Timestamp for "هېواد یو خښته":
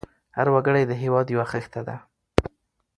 1.01-1.81